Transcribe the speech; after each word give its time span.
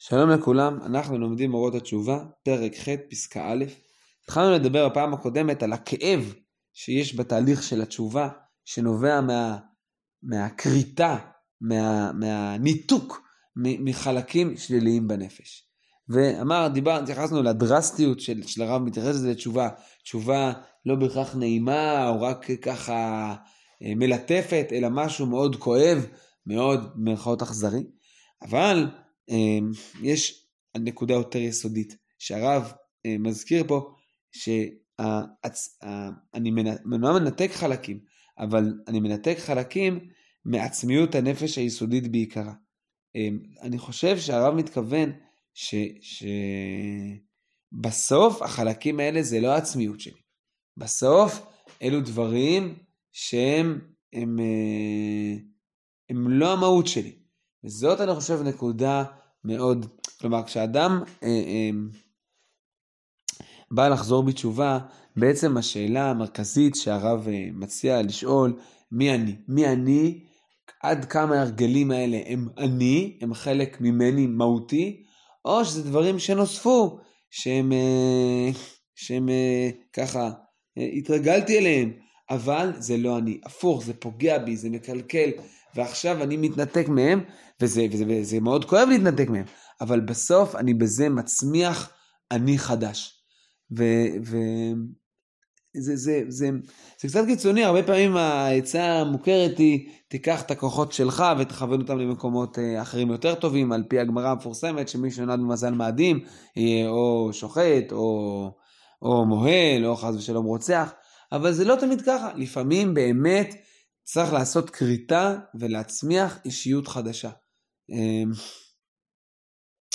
שלום 0.00 0.30
לכולם, 0.30 0.78
אנחנו 0.82 1.18
לומדים 1.18 1.54
אורות 1.54 1.74
התשובה, 1.74 2.24
פרק 2.42 2.74
ח', 2.74 2.88
פסקה 3.10 3.52
א'. 3.52 3.64
התחלנו 4.24 4.54
לדבר 4.54 4.88
בפעם 4.88 5.14
הקודמת 5.14 5.62
על 5.62 5.72
הכאב 5.72 6.34
שיש 6.72 7.16
בתהליך 7.16 7.62
של 7.62 7.82
התשובה, 7.82 8.28
שנובע 8.64 9.20
מה, 9.20 9.58
מהכריתה, 10.22 11.16
מה, 11.60 12.12
מהניתוק 12.12 13.22
מחלקים 13.56 14.56
שליליים 14.56 15.08
בנפש. 15.08 15.64
ואמר, 16.08 16.68
דיבר, 16.72 17.02
התייחסנו 17.02 17.42
לדרסטיות 17.42 18.20
של, 18.20 18.42
של 18.42 18.62
הרב 18.62 18.82
מתייחס 18.82 19.08
לזה 19.08 19.30
לתשובה, 19.30 19.68
תשובה 20.02 20.52
לא 20.86 20.94
בהכרח 20.94 21.36
נעימה 21.36 22.08
או 22.08 22.22
רק 22.22 22.50
ככה 22.62 23.34
אה, 23.82 23.94
מלטפת, 23.96 24.66
אלא 24.72 24.88
משהו 24.90 25.26
מאוד 25.26 25.56
כואב, 25.56 26.06
מאוד 26.46 26.90
במירכאות 26.94 27.42
אכזרי. 27.42 27.84
אבל 28.42 28.86
יש 30.02 30.46
נקודה 30.78 31.14
יותר 31.14 31.38
יסודית, 31.38 31.96
שהרב 32.18 32.72
אה, 33.06 33.16
מזכיר 33.18 33.64
פה, 33.68 33.94
שאני 34.32 34.74
לא 36.84 37.20
מנתק 37.20 37.50
חלקים, 37.52 38.00
אבל 38.38 38.74
אני 38.88 39.00
מנתק 39.00 39.36
חלקים 39.38 40.08
מעצמיות 40.44 41.14
הנפש 41.14 41.58
היסודית 41.58 42.08
בעיקרה. 42.08 42.52
אמ, 43.14 43.38
אני 43.62 43.78
חושב 43.78 44.18
שהרב 44.18 44.54
מתכוון 44.54 45.12
שבסוף 47.74 48.42
החלקים 48.42 49.00
האלה 49.00 49.22
זה 49.22 49.40
לא 49.40 49.48
העצמיות 49.48 50.00
שלי. 50.00 50.20
בסוף 50.76 51.40
אלו 51.82 52.00
דברים 52.00 52.78
שהם 53.12 53.80
הם, 54.12 54.38
אה, 54.40 55.34
הם 56.10 56.30
לא 56.30 56.52
המהות 56.52 56.86
שלי. 56.86 57.18
וזאת 57.64 58.00
אני 58.00 58.14
חושב 58.14 58.42
נקודה 58.42 59.04
מאוד, 59.44 59.86
כלומר 60.20 60.44
כשאדם 60.44 61.02
אה, 61.22 61.28
אה, 61.28 61.70
בא 63.70 63.88
לחזור 63.88 64.22
בתשובה, 64.22 64.78
בעצם 65.16 65.56
השאלה 65.56 66.10
המרכזית 66.10 66.74
שהרב 66.76 67.28
אה, 67.28 67.48
מציע 67.52 68.02
לשאול, 68.02 68.58
מי 68.92 69.14
אני? 69.14 69.36
מי 69.48 69.66
אני? 69.66 70.24
עד 70.82 71.04
כמה 71.04 71.38
ההרגלים 71.38 71.90
האלה 71.90 72.18
הם 72.26 72.48
אני, 72.58 73.18
הם 73.20 73.34
חלק 73.34 73.80
ממני 73.80 74.26
מהותי, 74.26 75.04
או 75.44 75.64
שזה 75.64 75.82
דברים 75.82 76.18
שנוספו, 76.18 76.98
שהם, 77.30 77.72
אה, 77.72 78.50
שהם 78.94 79.28
אה, 79.28 79.70
ככה, 79.92 80.30
אה, 80.78 80.88
התרגלתי 80.98 81.58
אליהם, 81.58 81.92
אבל 82.30 82.72
זה 82.78 82.96
לא 82.96 83.18
אני. 83.18 83.40
הפוך, 83.44 83.84
זה 83.84 83.94
פוגע 83.94 84.38
בי, 84.38 84.56
זה 84.56 84.70
מקלקל, 84.70 85.30
ועכשיו 85.74 86.22
אני 86.22 86.36
מתנתק 86.36 86.88
מהם, 86.88 87.24
וזה, 87.60 87.86
וזה, 87.90 88.04
וזה 88.08 88.40
מאוד 88.40 88.64
כואב 88.64 88.88
להתנתק 88.88 89.28
מהם, 89.28 89.44
אבל 89.80 90.00
בסוף 90.00 90.56
אני 90.56 90.74
בזה 90.74 91.08
מצמיח 91.08 91.90
אני 92.30 92.58
חדש. 92.58 93.22
ו... 93.78 93.84
ו... 94.24 94.36
זה, 95.76 95.96
זה, 95.96 96.22
זה, 96.28 96.50
זה 97.00 97.08
קצת 97.08 97.24
קיצוני, 97.26 97.64
הרבה 97.64 97.82
פעמים 97.82 98.16
העצה 98.16 98.82
המוכרת 98.84 99.58
היא, 99.58 99.88
תיקח 100.08 100.42
את 100.42 100.50
הכוחות 100.50 100.92
שלך 100.92 101.24
ותכוון 101.38 101.80
אותם 101.80 101.98
למקומות 101.98 102.58
אה, 102.58 102.82
אחרים 102.82 103.10
יותר 103.10 103.34
טובים, 103.34 103.72
על 103.72 103.82
פי 103.88 103.98
הגמרא 103.98 104.28
המפורסמת, 104.28 104.88
שמי 104.88 105.10
שנולד 105.10 105.40
במזל 105.40 105.70
מאדים, 105.70 106.20
יהיה 106.56 106.88
או 106.88 107.30
שוחט, 107.32 107.92
או, 107.92 108.50
או 109.02 109.24
מוהל, 109.24 109.86
או 109.86 109.96
חס 109.96 110.14
ושלום 110.14 110.44
רוצח, 110.44 110.92
אבל 111.32 111.52
זה 111.52 111.64
לא 111.64 111.76
תמיד 111.80 112.00
ככה, 112.00 112.30
לפעמים 112.36 112.94
באמת 112.94 113.54
צריך 114.10 114.32
לעשות 114.32 114.70
כריתה 114.70 115.38
ולהצמיח 115.60 116.38
אישיות 116.44 116.88
חדשה. 116.88 117.30
אמ, 117.90 118.30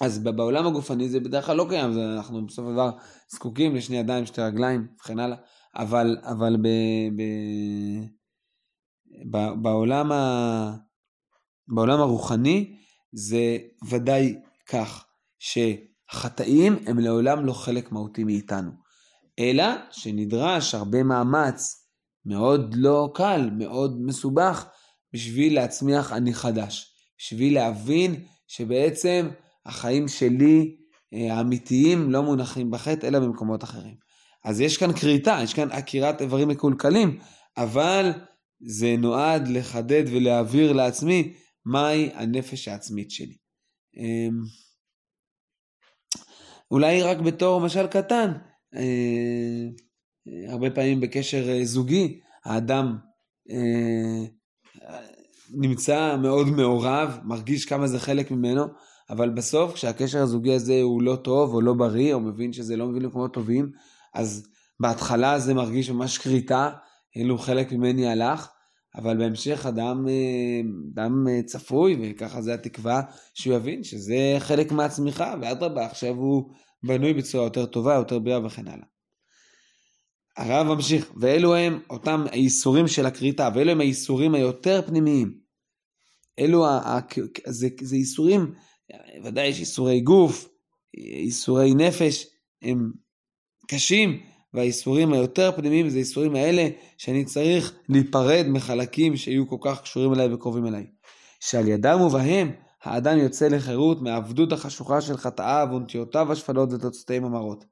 אז 0.00 0.18
בעולם 0.18 0.66
הגופני 0.66 1.08
זה 1.08 1.20
בדרך 1.20 1.46
כלל 1.46 1.56
לא 1.56 1.66
קיים, 1.68 1.92
זה, 1.92 2.00
אנחנו 2.16 2.46
בסופו 2.46 2.68
של 2.68 2.74
דבר 2.74 2.90
זקוקים 3.28 3.74
לשני 3.74 3.96
ידיים, 3.96 4.26
שתי 4.26 4.40
רגליים 4.40 4.86
וכן 5.00 5.18
הלאה, 5.18 5.36
אבל, 5.76 6.16
אבל 6.22 6.56
ב, 6.56 6.68
ב, 7.16 7.22
ב, 9.30 9.62
בעולם, 9.62 10.12
ה, 10.12 10.76
בעולם 11.68 12.00
הרוחני 12.00 12.76
זה 13.12 13.58
ודאי 13.88 14.34
כך, 14.66 15.06
שחטאים 15.38 16.76
הם 16.86 16.98
לעולם 16.98 17.46
לא 17.46 17.52
חלק 17.52 17.92
מהותי 17.92 18.24
מאיתנו, 18.24 18.70
אלא 19.38 19.64
שנדרש 19.90 20.74
הרבה 20.74 21.02
מאמץ 21.02 21.83
מאוד 22.26 22.74
לא 22.78 23.10
קל, 23.14 23.50
מאוד 23.58 24.02
מסובך, 24.02 24.66
בשביל 25.12 25.54
להצמיח 25.54 26.12
אני 26.12 26.34
חדש. 26.34 26.94
בשביל 27.18 27.54
להבין 27.54 28.24
שבעצם 28.48 29.28
החיים 29.66 30.08
שלי 30.08 30.76
אה, 31.14 31.34
האמיתיים 31.34 32.10
לא 32.10 32.22
מונחים 32.22 32.70
בחטא, 32.70 33.06
אלא 33.06 33.18
במקומות 33.18 33.64
אחרים. 33.64 33.94
אז 34.44 34.60
יש 34.60 34.76
כאן 34.76 34.92
כריתה, 34.92 35.38
יש 35.42 35.54
כאן 35.54 35.70
עקירת 35.70 36.20
איברים 36.20 36.48
מקולקלים, 36.48 37.18
אבל 37.56 38.10
זה 38.60 38.94
נועד 38.98 39.48
לחדד 39.48 40.04
ולהעביר 40.06 40.72
לעצמי 40.72 41.32
מהי 41.64 42.10
הנפש 42.14 42.68
העצמית 42.68 43.10
שלי. 43.10 43.36
אמ, 43.96 44.40
אולי 46.70 47.02
רק 47.02 47.18
בתור 47.18 47.60
משל 47.60 47.86
קטן, 47.86 48.32
אה, 48.74 49.68
הרבה 50.48 50.70
פעמים 50.70 51.00
בקשר 51.00 51.48
אה, 51.48 51.64
זוגי, 51.64 52.20
האדם 52.44 52.96
אה, 53.50 54.24
נמצא 55.50 56.16
מאוד 56.22 56.46
מעורב, 56.48 57.18
מרגיש 57.24 57.64
כמה 57.64 57.86
זה 57.86 58.00
חלק 58.00 58.30
ממנו, 58.30 58.64
אבל 59.10 59.30
בסוף 59.30 59.74
כשהקשר 59.74 60.22
הזוגי 60.22 60.54
הזה 60.54 60.82
הוא 60.82 61.02
לא 61.02 61.16
טוב 61.16 61.54
או 61.54 61.60
לא 61.60 61.72
בריא, 61.72 62.14
או 62.14 62.20
מבין 62.20 62.52
שזה 62.52 62.76
לא 62.76 62.86
מביא 62.86 63.00
למקומות 63.00 63.34
טובים, 63.34 63.70
אז 64.14 64.46
בהתחלה 64.80 65.38
זה 65.38 65.54
מרגיש 65.54 65.90
ממש 65.90 66.18
כריתה, 66.18 66.70
כאילו 67.12 67.38
חלק 67.38 67.72
ממני 67.72 68.06
הלך, 68.06 68.48
אבל 68.96 69.18
בהמשך 69.18 69.66
אדם, 69.66 70.08
אה, 70.08 70.60
אדם 70.94 71.28
אה, 71.28 71.42
צפוי, 71.42 71.96
וככה 72.02 72.42
זה 72.42 72.54
התקווה, 72.54 73.02
שהוא 73.34 73.56
יבין 73.56 73.84
שזה 73.84 74.36
חלק 74.38 74.72
מהצמיחה, 74.72 75.34
ואדרבה, 75.40 75.86
עכשיו 75.86 76.14
הוא 76.14 76.50
בנוי 76.82 77.14
בצורה 77.14 77.44
יותר 77.44 77.66
טובה, 77.66 77.94
יותר 77.94 78.18
בריאה 78.18 78.46
וכן 78.46 78.68
הלאה. 78.68 78.93
הרב 80.36 80.66
ממשיך, 80.66 81.12
ואלו 81.16 81.54
הם 81.54 81.80
אותם 81.90 82.24
האיסורים 82.30 82.88
של 82.88 83.06
הכריתה, 83.06 83.48
ואלו 83.54 83.70
הם 83.70 83.80
האיסורים 83.80 84.34
היותר 84.34 84.82
פנימיים. 84.86 85.38
אלו, 86.38 86.66
ה, 86.66 86.70
ה, 86.70 87.00
זה, 87.46 87.68
זה 87.80 87.96
איסורים, 87.96 88.54
ודאי 89.24 89.46
יש 89.46 89.60
איסורי 89.60 90.00
גוף, 90.00 90.48
איסורי 90.96 91.74
נפש, 91.74 92.26
הם 92.62 92.92
קשים, 93.70 94.20
והאיסורים 94.54 95.12
היותר 95.12 95.52
פנימיים 95.56 95.88
זה 95.88 95.96
האיסורים 95.96 96.36
האלה 96.36 96.68
שאני 96.98 97.24
צריך 97.24 97.72
להיפרד 97.88 98.46
מחלקים 98.48 99.16
שיהיו 99.16 99.48
כל 99.48 99.56
כך 99.60 99.82
קשורים 99.82 100.14
אליי 100.14 100.34
וקרובים 100.34 100.66
אליי. 100.66 100.86
שעל 101.40 101.68
ידם 101.68 102.00
ובהם 102.00 102.50
האדם 102.82 103.18
יוצא 103.18 103.48
לחירות 103.48 104.02
מהעבדות 104.02 104.52
החשוכה 104.52 105.00
של 105.00 105.16
חטאיו 105.16 105.68
ונטיותיו 105.72 106.32
השפלות 106.32 106.72
ותוצאותיהם 106.72 107.24
המרות. 107.24 107.64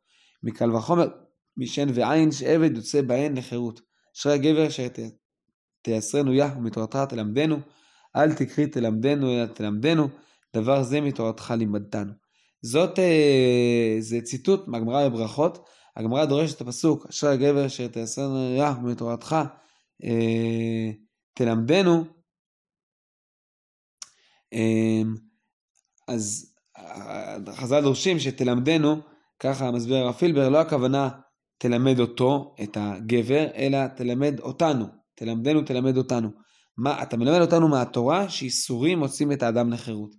מקל 0.42 0.76
וחומר 0.76 1.08
משן 1.56 1.88
ועין 1.94 2.32
שעבד 2.32 2.76
יוצא 2.76 3.02
בהן 3.02 3.36
לחירות. 3.36 3.80
אשרי 4.16 4.32
הגבר 4.32 4.66
אשר 4.66 4.86
תייסרנו 5.82 6.32
יה 6.32 6.54
ומתורתך 6.56 6.98
תלמדנו, 7.08 7.56
אל 8.16 8.32
תקרי 8.32 8.66
תלמדנו 8.66 9.32
אלא 9.32 9.46
תלמדנו, 9.46 10.08
דבר 10.56 10.82
זה 10.82 11.00
מתורתך 11.00 11.54
לימדתנו. 11.58 12.12
זאת, 12.62 12.98
אה, 12.98 13.96
זה 14.00 14.20
ציטוט 14.20 14.68
מהגמרא 14.68 15.08
בברכות, 15.08 15.68
הגמרא 15.96 16.24
דורשת 16.24 16.56
את 16.56 16.60
הפסוק, 16.60 17.06
אשרי 17.06 17.32
הגבר 17.32 17.66
אשר 17.66 17.88
תייסרנו 17.88 18.54
יה 18.54 18.74
ומתורתך 18.82 19.36
אה, 20.04 20.90
תלמדנו. 21.34 22.04
אה, 24.52 25.02
אז 26.08 26.54
חז"ל 27.50 27.80
דורשים 27.80 28.18
שתלמדנו, 28.18 28.96
ככה 29.40 29.70
מסביר 29.70 29.96
הרב 29.96 30.14
פילבר, 30.14 30.48
לא 30.48 30.60
הכוונה 30.60 31.08
תלמד 31.62 32.00
אותו, 32.00 32.54
את 32.62 32.76
הגבר, 32.80 33.46
אלא 33.56 33.86
תלמד 33.86 34.40
אותנו. 34.40 34.84
תלמדנו, 35.14 35.62
תלמד 35.62 35.96
אותנו. 35.96 36.28
מה, 36.76 37.02
אתה 37.02 37.16
מלמד 37.16 37.40
אותנו 37.40 37.68
מהתורה 37.68 38.28
שאיסורים 38.28 38.98
מוצאים 38.98 39.32
את 39.32 39.42
האדם 39.42 39.72
לחירות. 39.72 40.14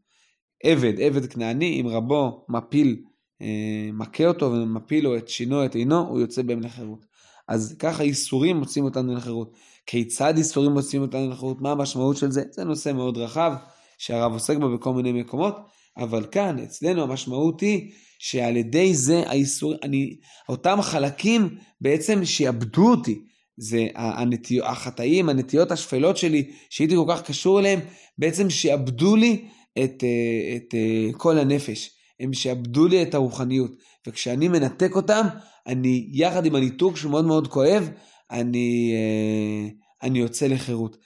עבד, 0.63 0.93
עבד 0.99 1.25
כנעני, 1.25 1.81
אם 1.81 1.87
רבו 1.87 2.45
מפיל, 2.49 3.01
אה, 3.41 3.89
מכה 3.93 4.25
אותו 4.25 4.51
ומפיל 4.51 5.03
לו 5.03 5.17
את 5.17 5.29
שינו, 5.29 5.65
את 5.65 5.75
עינו, 5.75 6.07
הוא 6.07 6.19
יוצא 6.19 6.41
בהם 6.41 6.61
לחירות. 6.61 7.05
אז 7.47 7.75
ככה 7.79 8.03
איסורים 8.03 8.57
מוצאים 8.57 8.85
אותנו 8.85 9.15
לחירות. 9.15 9.57
כיצד 9.85 10.37
איסורים 10.37 10.71
מוצאים 10.71 11.01
אותנו 11.01 11.29
לחירות? 11.29 11.61
מה 11.61 11.71
המשמעות 11.71 12.17
של 12.17 12.31
זה? 12.31 12.43
זה 12.51 12.63
נושא 12.63 12.91
מאוד 12.91 13.17
רחב, 13.17 13.53
שהרב 13.97 14.33
עוסק 14.33 14.57
בו 14.57 14.77
בכל 14.77 14.93
מיני 14.93 15.11
מקומות, 15.11 15.55
אבל 15.97 16.25
כאן, 16.31 16.59
אצלנו 16.59 17.03
המשמעות 17.03 17.61
היא 17.61 17.91
שעל 18.19 18.57
ידי 18.57 18.93
זה 18.93 19.23
האיסור, 19.25 19.73
אני, 19.83 20.17
אותם 20.49 20.77
חלקים 20.81 21.49
בעצם 21.81 22.25
שיעבדו 22.25 22.91
אותי, 22.91 23.19
זה 23.57 23.87
הנטי, 23.95 24.61
החטאים, 24.61 25.29
הנטיות 25.29 25.71
השפלות 25.71 26.17
שלי, 26.17 26.51
שהייתי 26.69 26.95
כל 26.95 27.05
כך 27.09 27.21
קשור 27.21 27.59
אליהם, 27.59 27.79
בעצם 28.17 28.49
שיעבדו 28.49 29.15
לי 29.15 29.45
את, 29.83 30.03
אה, 30.03 30.55
את 30.55 30.75
אה, 30.75 31.09
כל 31.17 31.37
הנפש, 31.37 31.89
הם 32.19 32.33
שעבדו 32.33 32.87
לי 32.87 33.03
את 33.03 33.13
הרוחניות, 33.13 33.71
וכשאני 34.07 34.47
מנתק 34.47 34.95
אותם, 34.95 35.27
אני, 35.67 36.09
יחד 36.11 36.45
עם 36.45 36.55
הניתוק 36.55 36.97
שהוא 36.97 37.11
מאוד 37.11 37.25
מאוד 37.25 37.47
כואב, 37.47 37.89
אני, 38.31 38.93
אה, 38.93 39.69
אני 40.03 40.19
יוצא 40.19 40.47
לחירות. 40.47 40.97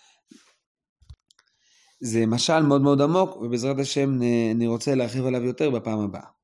זה 2.00 2.26
משל 2.26 2.60
מאוד 2.64 2.82
מאוד 2.82 3.02
עמוק, 3.02 3.38
ובעזרת 3.38 3.80
השם 3.80 4.20
אני 4.56 4.68
רוצה 4.68 4.96
להרחיב 4.96 5.26
עליו 5.26 5.44
יותר 5.44 5.70
בפעם 5.70 6.00
הבאה. 6.00 6.37